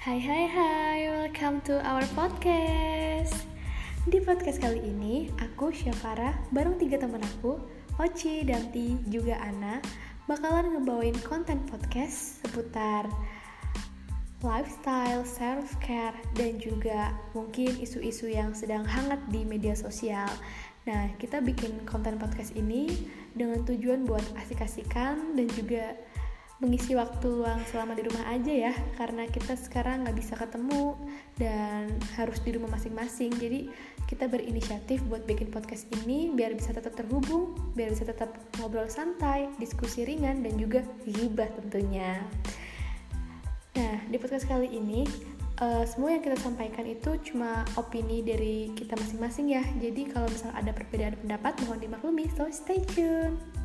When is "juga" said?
9.12-9.36, 16.56-17.12, 25.52-25.92, 40.60-40.84